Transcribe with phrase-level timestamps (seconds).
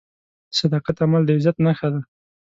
[0.49, 2.01] د صداقت عمل د عزت نښه ده.